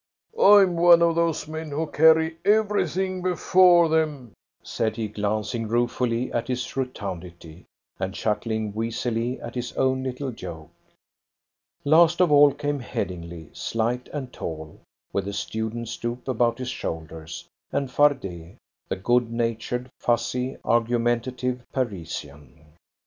"I'm 0.41 0.77
one 0.77 1.03
of 1.03 1.13
those 1.13 1.47
men 1.47 1.69
who 1.69 1.85
carry 1.85 2.37
everything 2.43 3.21
before 3.21 3.87
them," 3.87 4.33
said 4.63 4.95
he, 4.95 5.07
glancing 5.07 5.67
ruefully 5.67 6.33
at 6.33 6.47
his 6.47 6.75
rotundity, 6.75 7.65
and 7.99 8.11
chuckling 8.15 8.73
wheezily 8.73 9.39
at 9.41 9.53
his 9.53 9.73
own 9.73 10.01
little 10.01 10.31
joke. 10.31 10.71
Last 11.85 12.19
of 12.19 12.31
all 12.31 12.51
came 12.51 12.79
Headingly, 12.79 13.51
slight 13.53 14.07
and 14.11 14.33
tall, 14.33 14.79
with 15.13 15.25
the 15.25 15.33
student 15.33 15.87
stoop 15.87 16.27
about 16.27 16.57
his 16.57 16.69
shoulders, 16.71 17.47
and 17.71 17.87
Fardet, 17.91 18.55
the 18.89 18.95
good 18.95 19.31
natured, 19.31 19.87
fussy, 19.99 20.57
argumentative 20.65 21.61
Parisian. 21.71 22.73